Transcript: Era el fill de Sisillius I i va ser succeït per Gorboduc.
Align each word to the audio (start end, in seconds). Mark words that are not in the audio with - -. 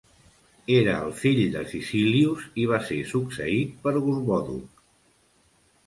Era 0.77 0.95
el 1.07 1.13
fill 1.19 1.41
de 1.57 1.61
Sisillius 1.73 2.47
I 2.47 2.63
i 2.65 2.65
va 2.73 2.81
ser 2.91 2.99
succeït 3.13 3.79
per 3.87 3.97
Gorboduc. 4.03 4.85